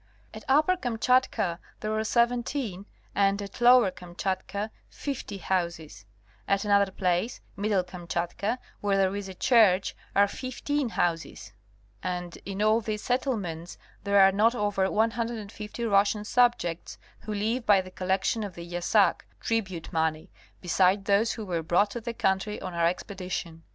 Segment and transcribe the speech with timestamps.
[0.33, 6.05] At Upper Kamchatka there are seventeen and at Lower Kam chatka fifty houses,
[6.47, 11.53] at another place | Middle Kamchatka] where there is a church are fifteen houses,
[12.01, 17.79] and in all these settlements there are not over 150 Russian subjects, who live by
[17.79, 22.01] the collec tion of the yassak [tribute money |, beside those who were brought to
[22.01, 23.61] the country on our expedition.